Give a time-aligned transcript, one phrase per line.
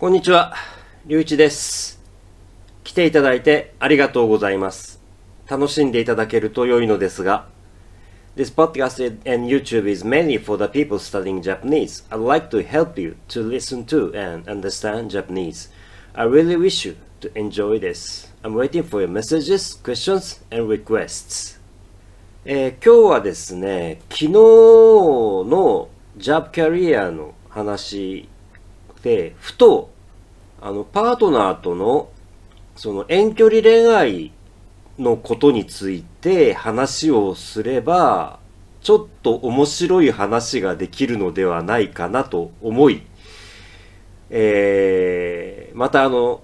[0.00, 0.54] こんにちは、
[1.04, 2.00] りゅういちです。
[2.84, 4.98] 来ていただいてありがとうございます。
[5.46, 7.48] 楽しんでいただけると良いのですが、
[8.34, 12.02] This podcast and YouTube is mainly for the people studying Japanese.
[12.08, 15.70] I'd like to help you to listen to and understand Japanese.
[16.14, 18.32] I really wish you to enjoy this.
[18.42, 21.60] I'm waiting for your messages, questions, and requests.
[22.46, 28.30] えー今日はですね、昨日の Job Career の話
[29.02, 29.90] で、ふと、
[30.60, 32.10] あの、パートナーとの、
[32.76, 34.32] その遠距離恋愛
[34.98, 38.38] のことについて話をすれば、
[38.82, 43.02] ちょっと面白い話ができるのではないかなと思い、
[44.30, 46.42] えー、またあの、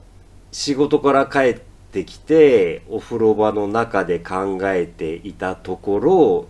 [0.53, 1.61] 仕事から帰っ
[1.93, 6.47] てきて、お風呂場の中で考えていたところ、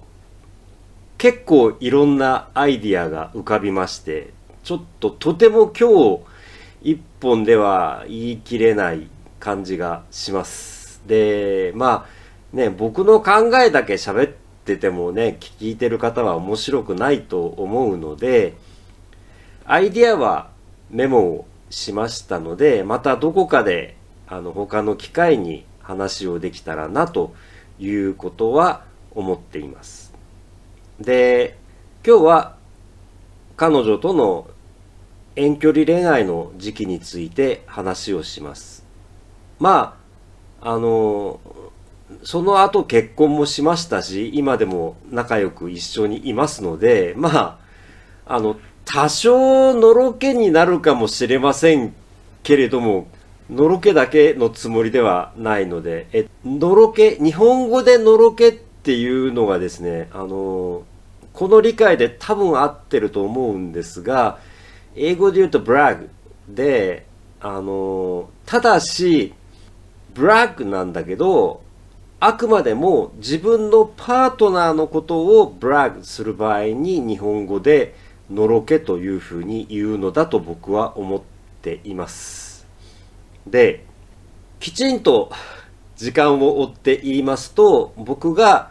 [1.19, 4.33] 結構いろんなアイディアが浮かびまして、
[4.67, 6.21] ちょっととても今日
[6.83, 9.07] 一本では言い切れない
[9.39, 11.01] 感じがします。
[11.07, 12.09] で、ま
[12.53, 18.55] あね、僕の考えだけ喋っててもね、聞いてる方は面白くないと思うので、
[19.67, 20.51] アイディアは
[20.91, 27.37] メモをしましたので、またどこかであの他の機会に話をできたらなと
[27.79, 30.13] いうことは思っています。
[30.99, 31.57] で、
[32.05, 32.57] 今日は
[33.57, 34.49] 彼女との
[35.37, 38.85] 遠距離恋愛の時期について話をします。
[39.59, 39.99] ま
[40.63, 41.41] あ、あの、
[42.23, 47.59] その後結婚もしましたし、今でも仲良く一緒にいますので、ま
[48.27, 51.95] あ、あの、多少のろけになるかもしれません
[52.43, 53.09] けれども、
[53.51, 60.85] のろけだけのつもりではないので、え、のろけ、日本語でのろけっていうのがですね、あの、
[61.33, 64.39] この理解で多分合ってると思うんですが、
[64.97, 66.09] 英語で言うと brag
[66.49, 67.07] で、
[67.41, 69.35] あの、ただし、
[70.15, 71.63] brag なんだけど、
[72.19, 77.95] あくまでも自分のパートナーのことを brag する場合に日本語で
[78.31, 81.21] のろけというふうに言うのだと僕は思っ
[81.61, 82.67] ています。
[83.47, 83.85] で、
[84.61, 85.31] きちんと
[85.97, 88.71] 時間を追って言いますと、僕が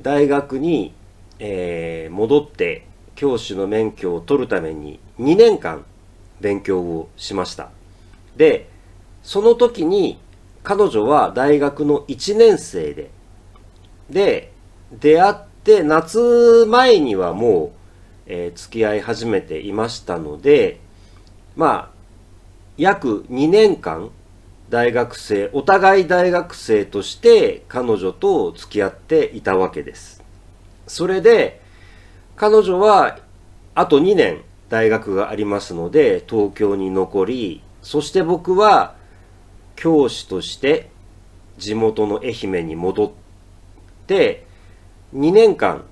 [0.00, 0.92] 大学に、
[1.38, 2.86] えー戻って
[3.22, 5.84] 教師の免許を取るために2年間
[6.40, 7.70] 勉強をしました。
[8.36, 8.68] で、
[9.22, 10.18] その時に
[10.64, 13.10] 彼女は大学の1年生で、
[14.10, 14.50] で、
[14.90, 17.70] 出会って夏前にはもう、
[18.26, 20.80] えー付き合い始めていましたので、
[21.54, 21.90] まあ、
[22.76, 24.10] 約2年間
[24.68, 30.24] 大学生、お互い大学生として彼女と付き合っていたわけです。
[30.88, 31.61] それで、
[32.42, 33.20] 彼女は
[33.76, 38.96] あと2年大学がありますので東京に残り、そして僕は
[39.76, 40.90] 教師として
[41.56, 43.12] 地元の愛媛に戻っ
[44.08, 44.44] て
[45.14, 45.84] 2年間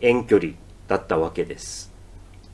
[0.00, 0.52] 遠距離
[0.86, 1.92] だったわけです。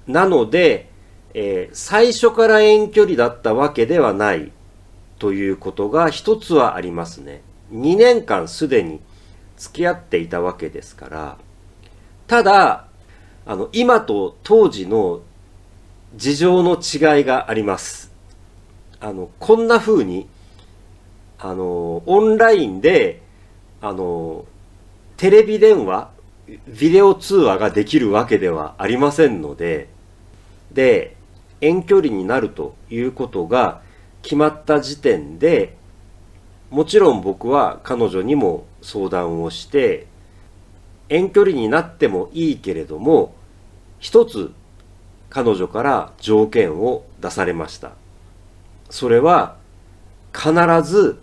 [0.08, 0.90] なので、
[1.32, 4.50] えー最初から遠距離だったわけではない
[5.20, 7.40] ということが一つはありますね。
[7.72, 8.98] 2年間すでに
[9.56, 11.38] 付き合っていたわけですから、
[12.26, 12.88] ただ、
[13.46, 15.20] あの、今と当時の
[16.16, 18.10] 事情の違いがあります。
[19.00, 20.28] あの、こんな風に、
[21.38, 23.20] あの、オンラインで、
[23.82, 24.46] あの、
[25.16, 26.10] テレビ電話、
[26.66, 29.88] ビデオ通話ができるわけではありませんので、
[30.72, 31.16] で、
[31.60, 33.82] 遠距離になるということが
[34.22, 35.76] 決まった時点で、
[36.70, 40.06] もちろん僕は彼女にも相談をして、
[41.08, 43.34] 遠距離になってもいいけれども、
[43.98, 44.52] 一つ
[45.30, 47.92] 彼女から条件を出されました。
[48.90, 49.56] それは
[50.32, 51.18] 必ず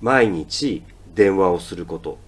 [0.00, 0.82] 毎日
[1.14, 2.18] 電話をすること。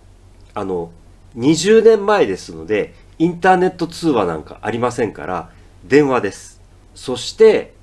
[0.55, 0.91] あの、
[1.37, 5.51] 20年前ですので、インターネット通話なんかありませんから、
[5.85, 6.61] 電話です。
[6.95, 7.75] そして、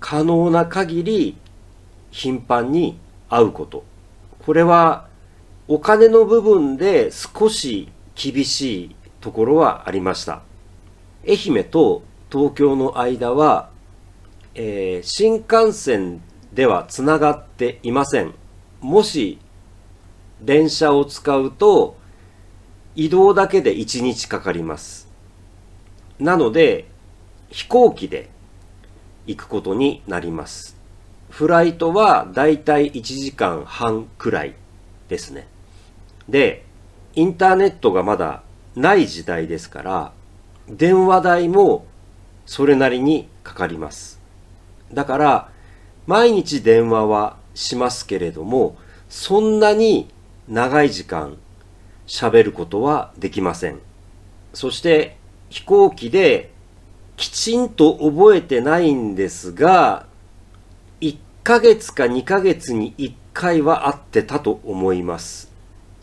[0.00, 1.36] 可能な限り
[2.10, 2.98] 頻繁に
[3.28, 3.84] 会うこと。
[4.44, 5.08] これは
[5.66, 10.42] お金の部分で少し厳しいところはありました。
[11.26, 13.70] 愛媛と東京の間は、
[14.54, 16.20] えー新幹線
[16.52, 18.34] ではつながっていません。
[18.80, 19.38] もし
[20.40, 21.96] 電車を使うと
[22.94, 25.08] 移動だけで1日かかります。
[26.18, 26.86] なので
[27.50, 28.28] 飛行機で
[29.26, 30.76] 行くことになります。
[31.30, 34.54] フライトはだいたい1時間半くらい
[35.08, 35.48] ですね。
[36.28, 36.63] で、
[37.16, 38.42] インターネットがまだ
[38.74, 40.12] ない時代ですから、
[40.68, 41.86] 電話代も
[42.46, 44.20] それなりにかかります。
[44.92, 45.48] だから、
[46.06, 48.76] 毎日電話はしますけれども、
[49.08, 50.08] そんなに
[50.48, 51.38] 長い時間
[52.06, 53.78] 喋ることはできません。
[54.52, 55.16] そして
[55.48, 56.52] 飛行機で
[57.16, 60.06] きちんと覚えてないんですが、
[61.00, 65.53] 1ヶ月か2ヶ月に1回は会ってたと思います。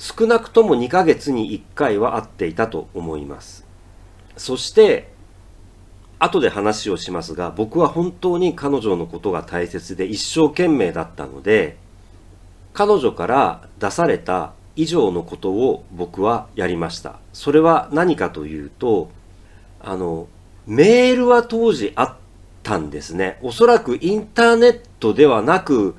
[0.01, 3.67] 少なくとも2ヶ月に1回は会っていたと思います。
[4.35, 5.13] そして、
[6.17, 11.77] 後で話をしますが、僕は本当に彼女のことが大切で一生懸命だったので、
[12.73, 17.19] 彼女から出された以上のことを僕はやりました。
[17.31, 19.11] それは何かというと、
[19.79, 20.27] あの、
[20.65, 22.15] メールは当時あっ
[22.63, 23.37] たんですね。
[23.43, 25.93] おそらくインターネットではなく、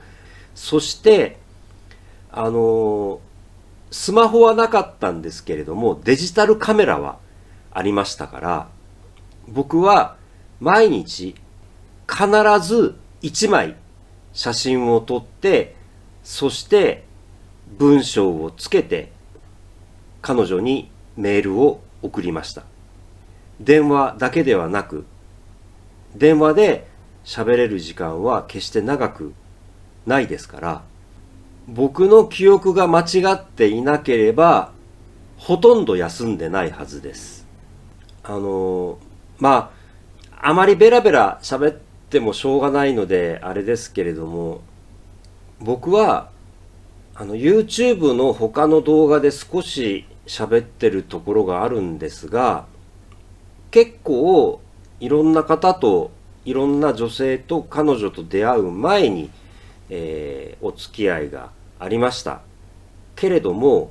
[0.57, 1.39] そして、
[2.33, 3.21] あの、
[3.93, 7.19] スマホはなかったんですけれども、デジタルカメラは
[7.71, 8.69] ありましたから、
[9.49, 10.17] 僕は
[10.61, 11.35] 毎日
[12.09, 12.27] 必
[12.67, 13.77] ず1枚
[14.33, 15.77] 写真を撮って、
[16.25, 17.05] そして
[17.79, 19.13] 文章をつけて
[20.23, 22.65] 彼女にメールを送りました。
[23.61, 25.05] 電話だけではなく、
[26.17, 26.89] 電話で
[27.25, 29.35] 喋れる時間は決して長く
[30.07, 30.83] ないですから、
[31.69, 33.05] 僕の記憶が間違
[33.35, 34.73] っていなければ、
[35.37, 37.47] ほとんど休んでないはずです。
[38.23, 38.99] あの、
[39.39, 39.73] ま
[40.41, 41.77] あ、あまりベラベラ喋っ
[42.11, 44.61] てもしょうがないので、あれですけれども、
[45.61, 46.31] 僕は、
[47.15, 52.67] あの、YouTube の他の動画で少し喋ってるところがあるんですが、
[53.71, 54.61] 結構、
[55.01, 56.11] いろんな方と、
[56.45, 59.31] いろんな女性と彼女と出会う前に、
[59.91, 62.43] えー、お付き合いがありました。
[63.17, 63.91] けれども、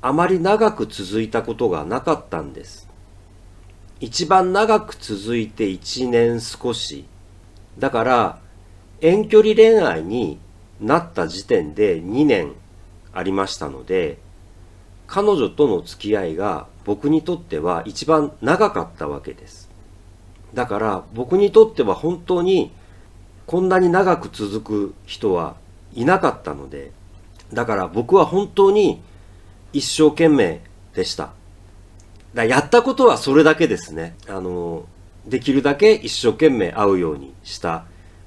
[0.00, 2.88] あまり長く続いたことがなかったんです。
[4.00, 7.06] 一番長く続いて1年少し。
[7.78, 8.38] だから、
[9.00, 10.38] 遠距離恋愛に
[10.80, 12.52] なった時点で2年
[13.12, 14.18] ありましたので、
[15.06, 19.70] 彼女との付き合いが僕にとっては一番長かったわけです。
[20.54, 22.72] だから僕にとっては本当に
[23.46, 25.56] こんなに長く続く人は
[25.94, 26.92] いなかったので、
[27.52, 29.02] だから僕は本当に
[29.72, 30.60] 一生懸命
[30.94, 31.32] でした。
[32.34, 34.16] だやったことはそれだけですね。
[34.28, 34.86] あの、
[35.26, 37.84] できるだけ一生懸命会うようにした。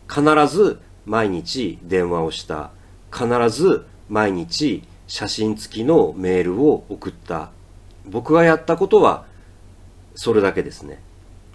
[0.07, 2.71] 必ず毎日電話をした。
[3.11, 7.51] 必ず毎日写真付きのメールを送った。
[8.05, 9.25] 僕がやったことは
[10.15, 11.01] それだけですね。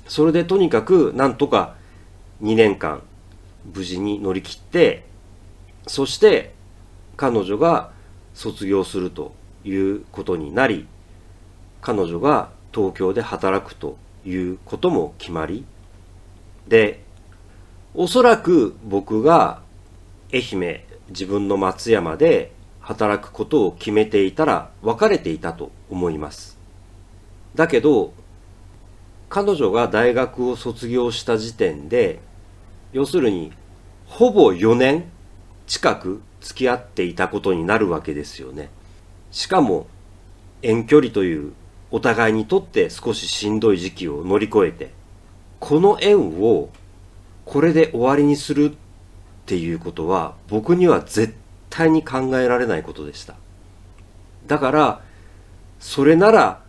[0.09, 1.77] それでとにかくなんとか
[2.43, 3.03] 2年間
[3.65, 5.05] 無事に乗り切って、
[5.87, 6.55] そして
[7.17, 7.93] 彼女が
[8.35, 9.33] 卒業すると
[9.65, 10.87] いうことになり、
[11.81, 15.65] 彼女が東京で働くということも決まり、
[16.69, 17.03] で、
[17.95, 19.61] おそらく僕が
[20.33, 20.81] 愛媛、
[21.11, 26.59] 自分の松山で働くことを決めていたら別れていたと思います。
[27.55, 28.13] だけど、
[29.29, 32.21] 彼女が大学を卒業した時点で、
[32.93, 33.53] 要するに、
[34.07, 35.05] ほぼ4年
[35.67, 38.69] 近く付き合っていたことになるわけですよね。
[39.31, 39.87] しかも、
[40.61, 41.53] 遠距離という
[41.91, 44.91] お互いにとって少ししんどい時期を乗り越えて、
[45.59, 46.69] この縁を
[47.45, 48.75] これで終わりにするっ
[49.47, 51.35] ていうことは僕には絶
[51.71, 53.35] 対に考えられないことでした。
[54.47, 55.03] だから、
[55.81, 56.63] それなら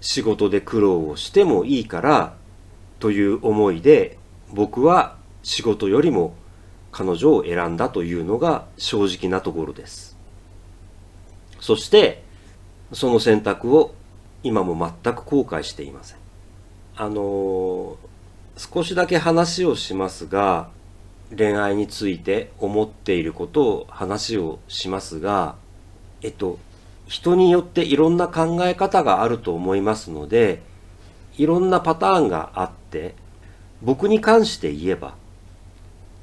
[0.00, 2.34] 仕事で苦労をしてもいいから
[3.00, 4.18] という思いで
[4.52, 5.15] 僕は
[5.46, 6.34] 仕事よりも
[6.90, 10.16] 彼女を選んだというのが正直なところです。
[11.60, 12.24] そして
[12.92, 13.94] その選択を
[14.42, 16.18] 今も全く後悔していません。
[16.96, 17.96] あの
[18.56, 20.68] 少しだけ話をしますが
[21.30, 25.54] 恋愛について思っていることを話をしますが、
[26.22, 26.58] えっと、
[27.06, 30.60] 人によっていろんな考え方があると思いますので、
[31.38, 33.14] いろんなパターンがあって、
[33.82, 35.14] 僕に関して言えば、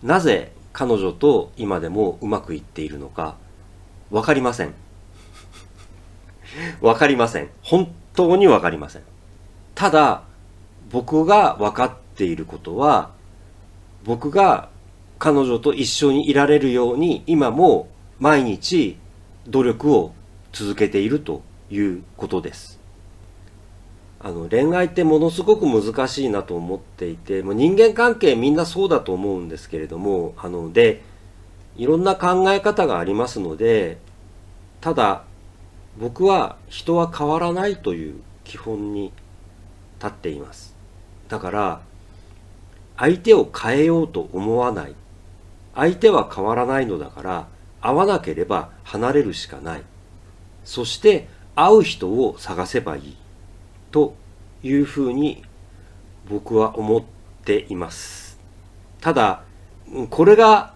[0.03, 3.37] なぜ彼女と今でもうまくいっているのか、
[4.11, 4.73] わかりません。
[6.81, 7.49] わかりません。
[7.61, 9.03] 本当にわかりません。
[9.75, 10.23] ただ、
[10.91, 13.11] 僕が分かっていることは、
[14.03, 14.69] 僕が
[15.19, 17.87] 彼女と一緒にいられるように今も
[18.19, 18.97] 毎日
[19.47, 20.13] 努力を
[20.51, 21.41] 続けていると
[21.71, 22.82] いうことです。
[24.23, 31.01] あの恋愛ってものすごく難しいなと思っていてもう人間関係みんなそうだと思うんですけれどもあので
[31.75, 33.97] いろんな考え方がありますので
[34.79, 35.23] ただ
[35.99, 39.11] 僕は人は変わらないという基本に
[39.99, 40.75] 立っています。
[41.29, 41.81] だから
[42.97, 44.95] 相手を変えようと思わない。
[45.75, 47.47] 相手は変わらないのだから
[47.81, 49.83] 会わなければ離れるしかない。
[50.63, 53.17] そして会う人を探せばいい。
[53.93, 54.15] と
[54.63, 55.43] いうふうに
[56.27, 57.03] 僕は思っ
[57.45, 58.39] ています。
[58.99, 59.43] ただ
[60.09, 60.73] これが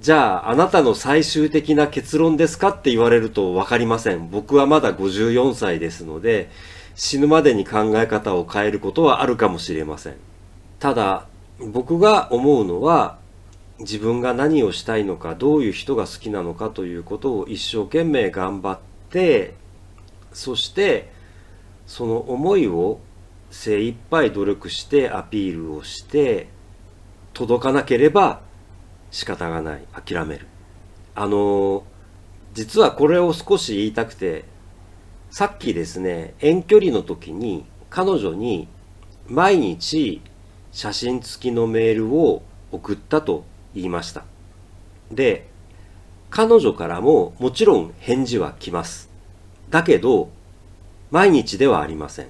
[0.00, 4.30] じゃああなたの最終的な結論ですかって言われると分かりません。
[4.30, 6.50] 僕はまだ54歳ですので
[6.94, 10.16] 死ぬまでに考え方を変えることはあるかもしれません。
[10.78, 11.26] ただ
[11.60, 13.18] 僕が思うのは
[13.80, 18.78] 自分が何をしたいのかどういう人が好きなのかということを一生懸命頑張っ
[19.10, 19.54] て
[20.32, 21.14] そして
[21.86, 23.00] その思いを
[23.50, 26.48] 精一杯努力してアピールをして
[27.32, 28.40] 届かなければ
[29.10, 29.82] 仕方がない。
[29.92, 30.46] 諦める。
[31.14, 31.84] あの
[32.54, 34.44] 実はこれを少し言いたくて
[35.30, 38.68] さっきですね遠距離の時に彼女に
[39.26, 40.20] 毎日
[40.72, 44.24] 写真付きのメールを送ったと言いました。
[45.10, 45.48] で
[46.30, 49.08] 彼女からももちろん返事は来ます。
[49.70, 50.30] だけど
[51.10, 52.28] 毎日ではありません。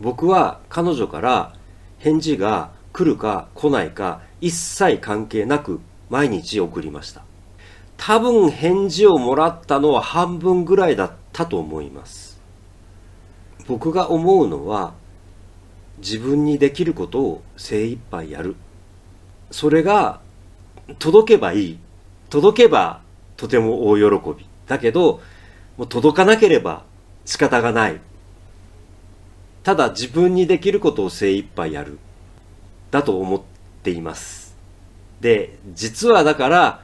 [0.00, 1.54] 僕は彼女から
[1.98, 5.80] 返事が来るか来ないか一切関係なく
[6.10, 7.22] 毎日送りました。
[7.96, 12.40] 多分返事をもらったのは半分ぐらいだったと思います。
[13.66, 14.94] 僕が思うのは
[15.98, 18.56] 自分にできることを精一杯やる。
[19.50, 20.20] それが
[20.98, 21.78] 届けばいい。
[22.30, 23.00] 届けば
[23.36, 24.46] とても大喜び。
[24.66, 25.20] だけど
[25.76, 26.84] もう届かなければ
[27.28, 28.00] 仕方がない。
[29.62, 31.98] ただ自分にできることを精一杯やる。
[32.90, 33.40] だと思っ
[33.82, 34.56] ています。
[35.20, 36.82] で実はだから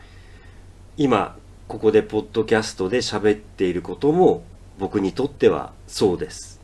[0.98, 4.42] 今ここでポッドキャストで喋っていることも
[4.78, 6.60] 僕にとってはそうです。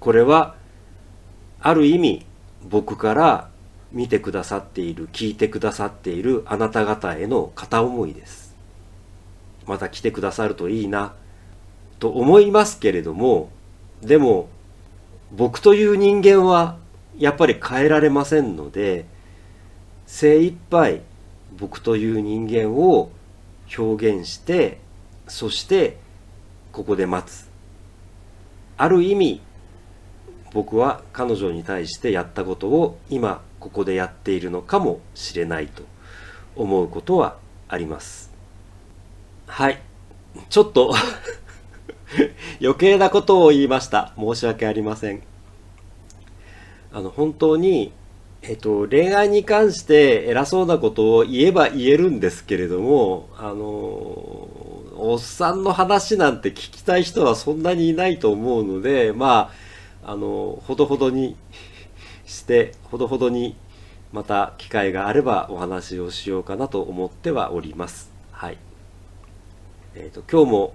[0.00, 0.56] これは
[1.60, 2.26] ある意味
[2.68, 3.48] 僕から
[3.92, 8.56] 見てくださっている聞いてくださっているあなた方への片思いです。
[9.66, 11.14] また来てくださるといいな。
[12.04, 13.48] と思いますけれども
[14.02, 14.50] でも
[15.32, 16.76] 僕という人間は
[17.16, 19.06] やっぱり変えられませんので
[20.04, 21.00] 精一杯
[21.56, 23.10] 僕という人間を
[23.78, 24.80] 表現して
[25.28, 25.96] そして
[26.72, 27.48] ここで待つ。
[28.76, 29.40] ある意味
[30.52, 35.82] 僕は彼女に対してやったことを今ここでやっているのかもしれないと
[36.54, 38.30] 思うことはあります。
[39.46, 39.80] はい。
[40.50, 40.92] ちょっと
[42.60, 45.22] 余計なことを言いました申し訳ありません
[46.92, 47.92] あの本当に
[48.46, 53.54] えっと、恋愛に関して偉そうなことを言えば言えるんですけれども、あの、
[54.96, 59.50] おっさんの話なんて聞きたい人はそんなにいないと思うので、ま
[60.04, 61.36] あ、あの、ほどほどに
[62.26, 63.56] して、ほどほどに
[64.12, 68.12] また機会があればお話をしようかなと思ってはおります。
[68.30, 68.58] はい。
[69.94, 70.74] えっ、と、今日も、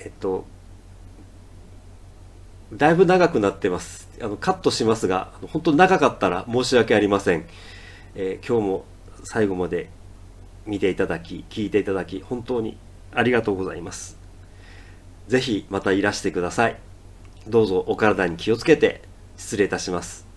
[0.00, 0.46] えっ、と、
[2.72, 4.08] だいぶ長くなってます。
[4.22, 7.46] あのカットしますが、本当長かったら申し訳ありません。
[8.14, 8.84] えー、今日も
[9.24, 9.90] 最後まで
[10.66, 12.78] 見ていただき、聞いていただき、本当に
[13.12, 14.18] ありがとうございます。
[15.28, 16.76] ぜひまたいらしてください。
[17.46, 19.02] どうぞお体に気をつけて
[19.36, 20.29] 失礼いたします。